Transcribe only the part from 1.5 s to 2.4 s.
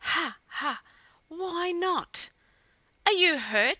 not?"